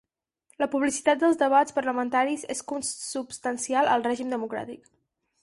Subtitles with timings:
[0.61, 4.91] La publicitat dels debats parlamentaris és consubstancial al règim democràtic.